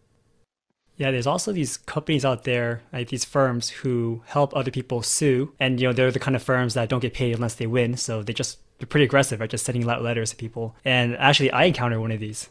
[1.01, 5.55] Yeah, there's also these companies out there, like these firms who help other people sue,
[5.59, 7.97] and you know they're the kind of firms that don't get paid unless they win,
[7.97, 9.49] so they just they're pretty aggressive, right?
[9.49, 10.77] Just sending out letters to people.
[10.85, 12.51] And actually, I encountered one of these.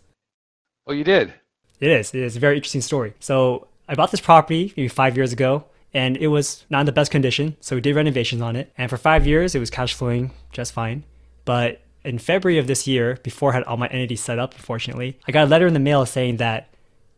[0.87, 1.31] Oh, you did?
[1.79, 2.11] It is.
[2.15, 3.13] It is a very interesting story.
[3.19, 6.91] So I bought this property maybe five years ago, and it was not in the
[6.91, 7.55] best condition.
[7.61, 10.73] So we did renovations on it, and for five years it was cash flowing just
[10.73, 11.03] fine.
[11.45, 15.19] But in February of this year, before I had all my entities set up, unfortunately,
[15.27, 16.73] I got a letter in the mail saying that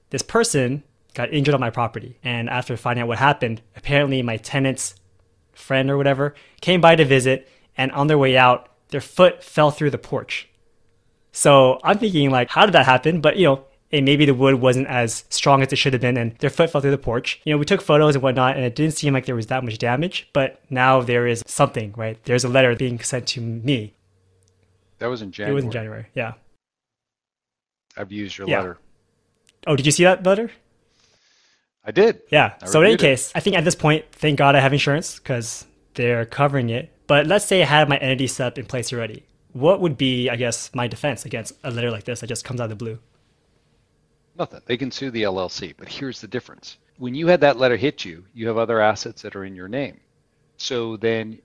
[0.10, 2.18] this person got injured on my property.
[2.24, 4.96] And after finding out what happened, apparently my tenant's
[5.54, 9.72] friend or whatever came by to visit, and on their way out, their foot fell
[9.72, 10.48] through the porch.
[11.32, 13.22] So I'm thinking, like, how did that happen?
[13.22, 16.18] But, you know, and maybe the wood wasn't as strong as it should have been,
[16.18, 17.42] and their foot fell through the porch.
[17.44, 19.64] You know, we took photos and whatnot, and it didn't seem like there was that
[19.64, 22.22] much damage, but now there is something, right?
[22.24, 23.94] There's a letter being sent to me.
[25.00, 25.52] That was in January.
[25.52, 26.34] It was in January, yeah.
[27.98, 28.60] I've used your yeah.
[28.60, 28.78] letter.
[29.68, 30.52] Oh, did you see that letter?
[31.84, 32.22] I did.
[32.30, 32.54] Yeah.
[32.62, 33.00] I so in any it.
[33.00, 35.66] case, I think at this point, thank God I have insurance because
[35.96, 36.92] they're covering it.
[37.08, 39.26] But let's say I had my entity set up in place already.
[39.54, 42.62] What would be, I guess, my defense against a letter like this that just comes
[42.62, 43.00] out of the blue?
[44.38, 44.62] Nothing.
[44.66, 46.78] They can sue the LLC, but here's the difference.
[46.98, 49.68] When you had that letter hit you, you have other assets that are in your
[49.68, 50.00] name.
[50.58, 51.40] So then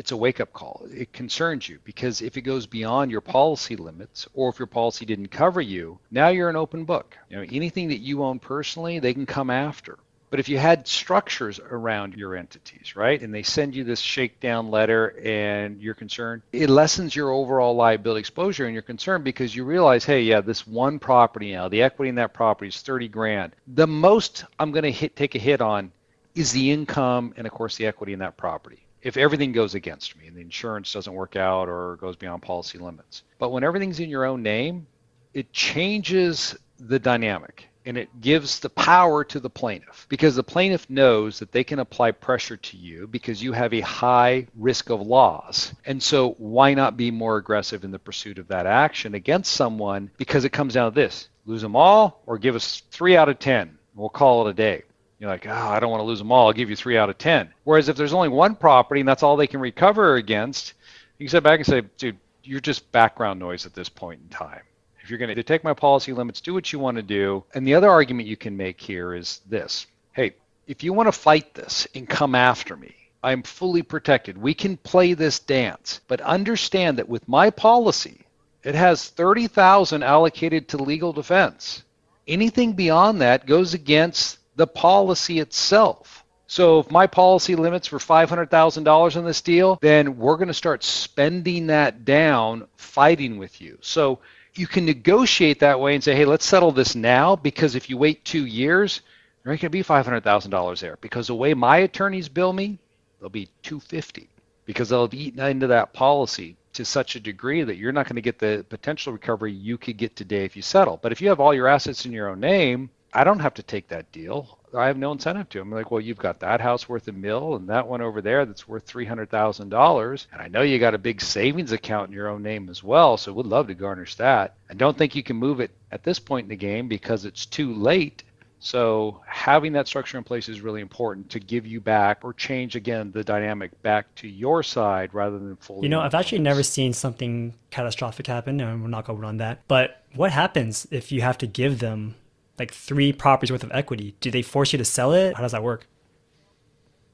[0.00, 0.86] it's a wake up call.
[0.90, 5.04] It concerns you because if it goes beyond your policy limits or if your policy
[5.04, 7.18] didn't cover you, now you're an open book.
[7.28, 9.98] You know, anything that you own personally, they can come after.
[10.30, 14.70] But if you had structures around your entities, right, and they send you this shakedown
[14.70, 19.64] letter and you're concerned, it lessens your overall liability exposure and you're concerned because you
[19.64, 23.52] realize, hey, yeah, this one property now, the equity in that property is 30 grand.
[23.66, 25.92] The most I'm going to hit, take a hit on
[26.34, 30.16] is the income and, of course, the equity in that property if everything goes against
[30.16, 33.22] me and the insurance doesn't work out or goes beyond policy limits.
[33.38, 34.86] But when everything's in your own name,
[35.34, 40.88] it changes the dynamic and it gives the power to the plaintiff because the plaintiff
[40.90, 45.00] knows that they can apply pressure to you because you have a high risk of
[45.00, 45.72] loss.
[45.86, 50.10] And so why not be more aggressive in the pursuit of that action against someone
[50.18, 53.38] because it comes down to this lose them all or give us three out of
[53.38, 53.78] 10.
[53.94, 54.82] We'll call it a day.
[55.20, 56.46] You're like, oh, I don't want to lose them all.
[56.46, 57.52] I'll give you three out of 10.
[57.64, 60.72] Whereas if there's only one property and that's all they can recover against,
[61.18, 64.28] you can sit back and say, dude, you're just background noise at this point in
[64.30, 64.62] time.
[65.02, 67.44] If you're going to take my policy limits, do what you want to do.
[67.54, 70.34] And the other argument you can make here is this hey,
[70.66, 74.38] if you want to fight this and come after me, I'm fully protected.
[74.38, 76.00] We can play this dance.
[76.08, 78.20] But understand that with my policy,
[78.62, 81.82] it has 30,000 allocated to legal defense.
[82.26, 86.22] Anything beyond that goes against the policy itself.
[86.46, 90.84] So if my policy limits were $500,000 on this deal, then we're going to start
[90.84, 93.78] spending that down fighting with you.
[93.80, 94.18] So
[94.54, 97.96] you can negotiate that way and say, hey, let's settle this now because if you
[97.96, 99.00] wait two years,
[99.42, 102.78] there ain't going to be $500,000 there because the way my attorneys bill me,
[103.18, 104.28] they'll be 250
[104.66, 108.16] because they'll have eaten into that policy to such a degree that you're not going
[108.16, 110.98] to get the potential recovery you could get today if you settle.
[111.00, 113.62] But if you have all your assets in your own name, I don't have to
[113.62, 114.58] take that deal.
[114.76, 115.60] I have no incentive to.
[115.60, 118.46] I'm like, well, you've got that house worth a mill and that one over there
[118.46, 122.10] that's worth three hundred thousand dollars, and I know you got a big savings account
[122.10, 124.54] in your own name as well, so we would love to garnish that.
[124.68, 127.46] I don't think you can move it at this point in the game because it's
[127.46, 128.22] too late
[128.60, 132.76] so having that structure in place is really important to give you back or change
[132.76, 135.84] again the dynamic back to your side rather than fully.
[135.84, 139.38] You know, I've actually never seen something catastrophic happen, and we're not going to run
[139.38, 139.66] that.
[139.66, 142.16] But what happens if you have to give them
[142.60, 144.14] like three properties worth of equity?
[144.20, 145.34] Do they force you to sell it?
[145.34, 145.86] How does that work?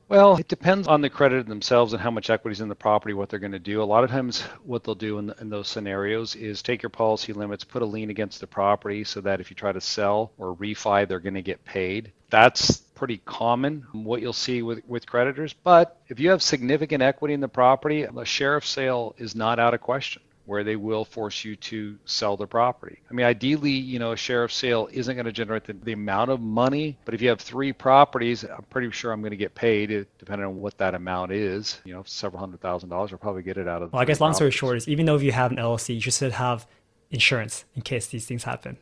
[0.09, 3.13] Well, it depends on the creditor themselves and how much equity is in the property,
[3.13, 3.83] what they're going to do.
[3.83, 7.33] A lot of times, what they'll do in, in, those scenarios is take your policy
[7.33, 10.55] limits, put a lien against the property so that if you try to sell or
[10.55, 12.13] refi, they're going to get paid.
[12.31, 15.53] That's pretty common, what you'll see with, with creditors.
[15.53, 19.75] But if you have significant equity in the property, a sheriff sale is not out
[19.75, 22.99] of question where they will force you to sell the property.
[23.11, 26.31] I mean, ideally, you know, a sheriff sale isn't going to generate the, the, amount
[26.31, 29.55] of money, but if you have three properties, I'm pretty sure I'm going to get
[29.55, 31.81] paid, depending on what that amount is.
[31.85, 33.93] You know, several hundred thousand dollars, I'll probably get it out of.
[33.93, 36.01] Well, I guess long story short is, even though if you have an LLC, you
[36.01, 36.67] should have
[37.11, 38.79] insurance in case these things happen.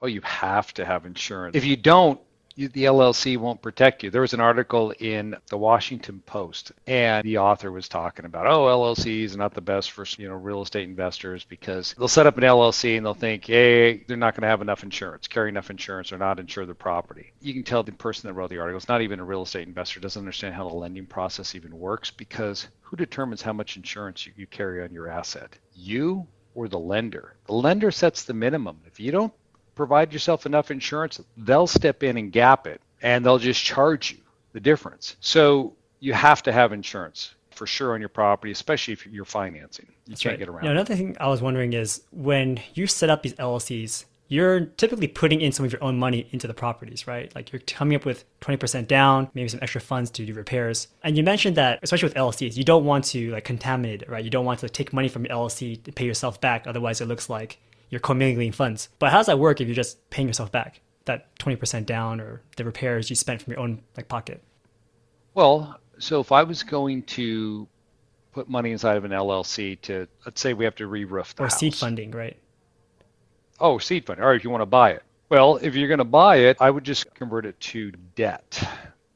[0.00, 1.56] Oh, you have to have insurance.
[1.56, 2.20] If you don't,
[2.56, 4.10] the LLC won't protect you.
[4.10, 8.66] There was an article in the Washington Post, and the author was talking about, oh,
[8.66, 12.38] LLCs are not the best for you know real estate investors because they'll set up
[12.38, 15.70] an LLC and they'll think, hey, they're not going to have enough insurance, carry enough
[15.70, 17.32] insurance, or not insure the property.
[17.40, 19.66] You can tell the person that wrote the article is not even a real estate
[19.66, 24.26] investor, doesn't understand how the lending process even works because who determines how much insurance
[24.26, 25.56] you, you carry on your asset?
[25.74, 27.34] You or the lender.
[27.46, 28.78] The lender sets the minimum.
[28.86, 29.32] If you don't
[29.74, 34.18] provide yourself enough insurance, they'll step in and gap it and they'll just charge you
[34.52, 35.16] the difference.
[35.20, 39.86] So you have to have insurance for sure on your property, especially if you're financing.
[39.88, 40.38] You That's can't right.
[40.38, 40.64] get around.
[40.64, 44.60] You know, another thing I was wondering is when you set up these LLCs, you're
[44.60, 47.30] typically putting in some of your own money into the properties, right?
[47.34, 50.88] Like you're coming up with 20% down, maybe some extra funds to do repairs.
[51.04, 54.24] And you mentioned that, especially with LLCs, you don't want to like contaminate it, right?
[54.24, 56.66] You don't want to take money from your LLC to pay yourself back.
[56.66, 57.58] Otherwise, it looks like
[57.92, 58.88] you're commingling funds.
[58.98, 62.40] But how does that work if you're just paying yourself back that 20% down or
[62.56, 64.42] the repairs you spent from your own like pocket?
[65.34, 67.68] Well, so if I was going to
[68.32, 71.46] put money inside of an LLC to let's say we have to re-roof the or
[71.46, 71.58] house.
[71.58, 72.38] seed funding, right?
[73.60, 74.24] Oh, seed funding.
[74.24, 75.02] Or if you want to buy it.
[75.28, 78.66] Well, if you're going to buy it, I would just convert it to debt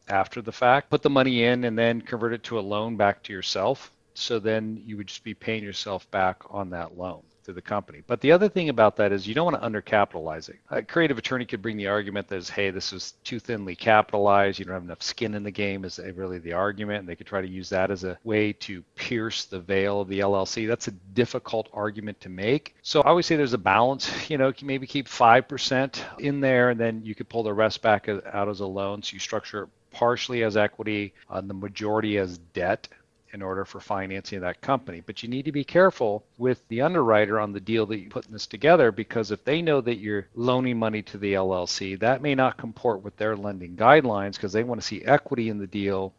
[0.08, 0.90] after the fact.
[0.90, 3.90] Put the money in and then convert it to a loan back to yourself.
[4.12, 8.02] So then you would just be paying yourself back on that loan to the company.
[8.06, 10.56] But the other thing about that is you don't want to undercapitalize it.
[10.70, 14.58] A creative attorney could bring the argument that is, hey, this is too thinly capitalized.
[14.58, 17.00] You don't have enough skin in the game is really the argument.
[17.00, 20.08] And they could try to use that as a way to pierce the veil of
[20.08, 20.68] the LLC.
[20.68, 22.74] That's a difficult argument to make.
[22.82, 24.12] So I always say there's a balance.
[24.36, 28.08] You know, maybe keep 5% in there and then you could pull the rest back
[28.08, 29.02] out as a loan.
[29.02, 32.88] So you structure it partially as equity, uh, the majority as debt
[33.32, 35.02] in order for financing that company.
[35.04, 38.32] But you need to be careful with the underwriter on the deal that you're putting
[38.32, 42.34] this together because if they know that you're loaning money to the LLC, that may
[42.34, 46.14] not comport with their lending guidelines because they want to see equity in the deal,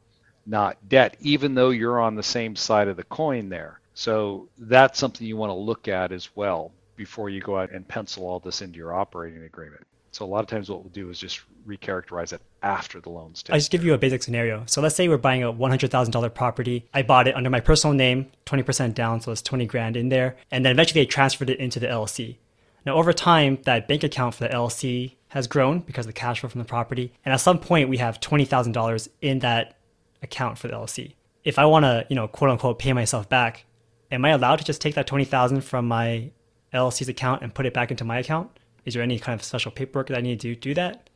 [0.46, 3.80] not debt, even though you're on the same side of the coin there.
[3.94, 7.88] So that's something you want to look at as well before you go out and
[7.88, 9.86] pencil all this into your operating agreement.
[10.18, 13.44] So a lot of times what we'll do is just recharacterize it after the loan's
[13.44, 13.54] taken.
[13.54, 14.64] I just give you a basic scenario.
[14.66, 16.88] So let's say we're buying a $100,000 property.
[16.92, 20.36] I bought it under my personal name, 20% down, so it's 20 grand in there.
[20.50, 22.38] And then eventually I transferred it into the LLC.
[22.84, 26.40] Now over time, that bank account for the LLC has grown because of the cash
[26.40, 27.14] flow from the property.
[27.24, 29.78] And at some point we have $20,000 in that
[30.24, 31.14] account for the LLC.
[31.44, 33.66] If I want to, you know, quote unquote pay myself back,
[34.12, 36.32] am I allowed to just take that 20,000 from my
[36.74, 38.50] LLC's account and put it back into my account?
[38.88, 41.10] Is there any kind of special paperwork that I need to do that?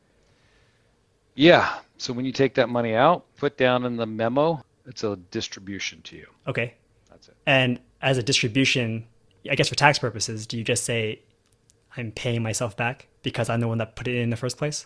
[1.36, 1.78] Yeah.
[1.98, 6.02] So when you take that money out, put down in the memo, it's a distribution
[6.02, 6.28] to you.
[6.46, 6.74] Okay.
[7.10, 7.38] That's it.
[7.46, 9.08] And as a distribution,
[9.50, 11.22] I guess for tax purposes, do you just say
[11.96, 14.58] I'm paying myself back because I'm the one that put it in, in the first
[14.58, 14.86] place?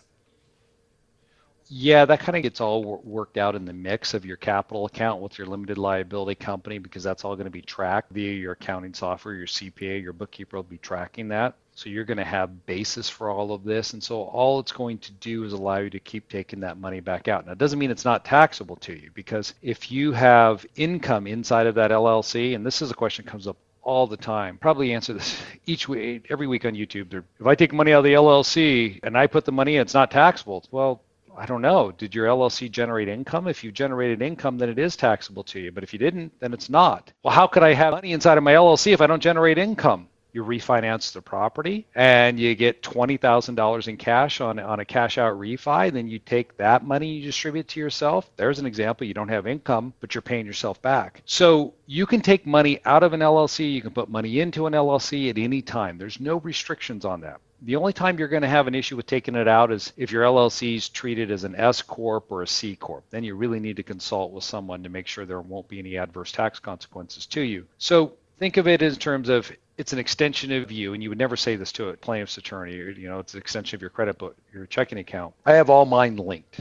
[1.68, 5.20] Yeah, that kind of gets all worked out in the mix of your capital account
[5.20, 8.94] with your limited liability company because that's all going to be tracked via your accounting
[8.94, 11.56] software, your CPA, your bookkeeper will be tracking that.
[11.76, 13.92] So you're going to have basis for all of this.
[13.92, 17.00] And so all it's going to do is allow you to keep taking that money
[17.00, 17.44] back out.
[17.44, 21.66] Now, it doesn't mean it's not taxable to you because if you have income inside
[21.66, 24.56] of that LLC, and this is a question that comes up all the time.
[24.56, 27.22] Probably answer this each week, every week on YouTube.
[27.38, 29.94] If I take money out of the LLC and I put the money in, it's
[29.94, 30.64] not taxable.
[30.70, 31.02] Well,
[31.36, 31.92] I don't know.
[31.92, 33.46] Did your LLC generate income?
[33.46, 35.72] If you generated income, then it is taxable to you.
[35.72, 37.12] But if you didn't, then it's not.
[37.22, 40.08] Well, how could I have money inside of my LLC if I don't generate income?
[40.36, 45.38] You refinance the property and you get $20,000 in cash on, on a cash out
[45.38, 48.30] refi, then you take that money, you distribute to yourself.
[48.36, 49.06] There's an example.
[49.06, 51.22] You don't have income, but you're paying yourself back.
[51.24, 54.74] So you can take money out of an LLC, you can put money into an
[54.74, 55.96] LLC at any time.
[55.96, 57.40] There's no restrictions on that.
[57.62, 60.12] The only time you're going to have an issue with taking it out is if
[60.12, 63.04] your LLC is treated as an S corp or a C corp.
[63.08, 65.96] Then you really need to consult with someone to make sure there won't be any
[65.96, 67.66] adverse tax consequences to you.
[67.78, 71.18] So think of it in terms of it's an extension of you, and you would
[71.18, 72.78] never say this to a plaintiff's attorney.
[72.78, 75.34] Or, you know, it's an extension of your credit book, your checking account.
[75.44, 76.60] I have all mine linked.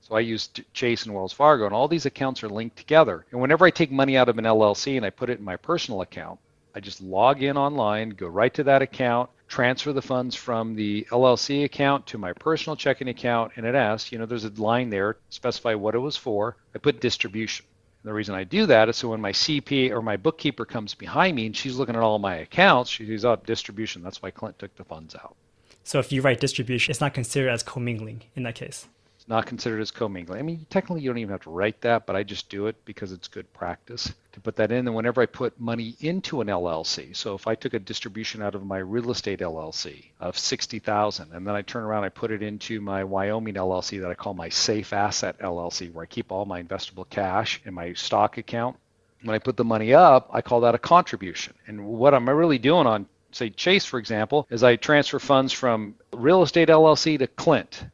[0.00, 3.24] So I use Chase and Wells Fargo, and all these accounts are linked together.
[3.30, 5.56] And whenever I take money out of an LLC and I put it in my
[5.56, 6.40] personal account,
[6.74, 11.06] I just log in online, go right to that account, transfer the funds from the
[11.10, 14.88] LLC account to my personal checking account, and it asks, you know, there's a line
[14.88, 16.56] there, specify what it was for.
[16.74, 17.66] I put distribution.
[18.04, 21.36] The reason I do that is so when my CPA or my bookkeeper comes behind
[21.36, 24.02] me and she's looking at all my accounts, she sees, oh, distribution.
[24.02, 25.36] That's why Clint took the funds out.
[25.84, 28.86] So if you write distribution, it's not considered as commingling in that case.
[29.22, 30.40] It's not considered as commingling.
[30.40, 32.84] I mean, technically, you don't even have to write that, but I just do it
[32.84, 34.88] because it's good practice to put that in.
[34.88, 38.56] And whenever I put money into an LLC, so if I took a distribution out
[38.56, 42.32] of my real estate LLC of sixty thousand, and then I turn around, I put
[42.32, 46.32] it into my Wyoming LLC that I call my Safe Asset LLC, where I keep
[46.32, 48.76] all my investable cash in my stock account.
[49.22, 51.54] When I put the money up, I call that a contribution.
[51.68, 55.52] And what am I'm really doing on say Chase, for example, is I transfer funds
[55.52, 57.84] from real estate LLC to Clint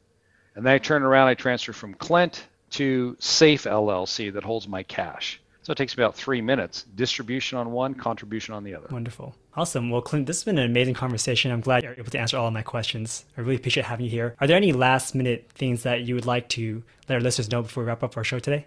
[0.59, 4.83] and then I turn around, I transfer from Clint to Safe LLC that holds my
[4.83, 5.41] cash.
[5.63, 6.83] So it takes about three minutes.
[6.97, 8.89] Distribution on one, contribution on the other.
[8.91, 9.37] Wonderful.
[9.55, 9.89] Awesome.
[9.89, 11.53] Well, Clint, this has been an amazing conversation.
[11.53, 13.25] I'm glad you're able to answer all of my questions.
[13.37, 14.35] I really appreciate having you here.
[14.41, 17.63] Are there any last minute things that you would like to let our listeners know
[17.63, 18.67] before we wrap up our show today?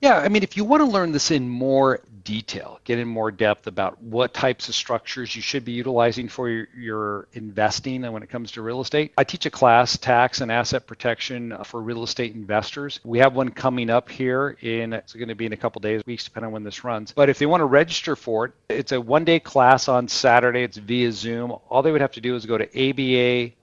[0.00, 3.30] Yeah, I mean, if you want to learn this in more detail, get in more
[3.30, 8.12] depth about what types of structures you should be utilizing for your, your investing and
[8.12, 11.62] when it comes to real estate, I teach a class, Tax and Asset Protection uh,
[11.62, 13.00] for Real Estate Investors.
[13.04, 16.02] We have one coming up here in, it's going to be in a couple days,
[16.04, 17.12] weeks, depending on when this runs.
[17.12, 20.62] But if they want to register for it, it's a one day class on Saturday.
[20.62, 21.52] It's via Zoom.
[21.70, 23.54] All they would have to do is go to aba.link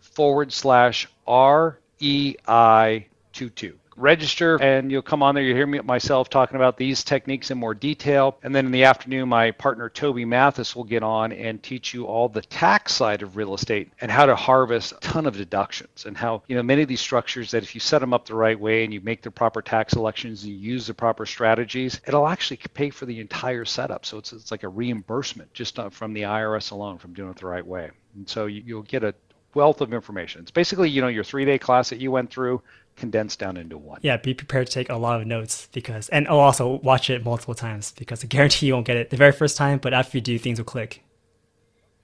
[0.00, 5.44] forward slash REI22 register and you'll come on there.
[5.44, 8.38] You'll hear me myself talking about these techniques in more detail.
[8.42, 12.06] And then in the afternoon, my partner Toby Mathis will get on and teach you
[12.06, 16.04] all the tax side of real estate and how to harvest a ton of deductions
[16.06, 18.34] and how, you know, many of these structures that if you set them up the
[18.34, 22.00] right way and you make the proper tax elections and you use the proper strategies,
[22.06, 24.06] it'll actually pay for the entire setup.
[24.06, 27.46] So it's, it's like a reimbursement just from the IRS alone from doing it the
[27.46, 27.90] right way.
[28.14, 29.14] And so you, you'll get a
[29.58, 30.42] wealth of information.
[30.42, 32.62] It's basically, you know, your three day class that you went through
[32.96, 33.98] condensed down into one.
[34.02, 37.24] Yeah, be prepared to take a lot of notes because, and oh, also watch it
[37.24, 40.16] multiple times because I guarantee you won't get it the very first time, but after
[40.16, 41.02] you do, things will click.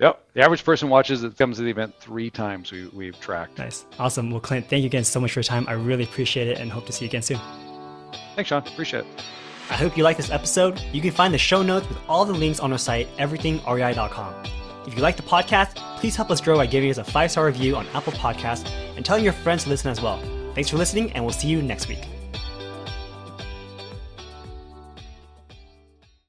[0.00, 0.20] Yep.
[0.34, 3.58] The average person watches it comes to the event three times we, we've tracked.
[3.58, 3.86] Nice.
[4.00, 4.32] Awesome.
[4.32, 5.66] Well, Clint, thank you again so much for your time.
[5.68, 7.38] I really appreciate it and hope to see you again soon.
[8.34, 8.66] Thanks, Sean.
[8.66, 9.06] Appreciate it.
[9.70, 10.82] I hope you like this episode.
[10.92, 14.63] You can find the show notes with all the links on our site, everythingrei.com.
[14.86, 17.46] If you like the podcast, please help us grow by giving us a five star
[17.46, 20.20] review on Apple Podcasts and telling your friends to listen as well.
[20.54, 22.13] Thanks for listening, and we'll see you next week.